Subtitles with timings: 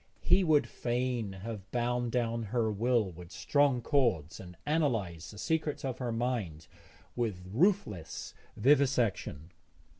[0.23, 5.85] He would fain have bound down her will with strong cords and analysed the secrets
[5.85, 6.65] of her mind
[7.15, 9.51] with ruthless vivisection.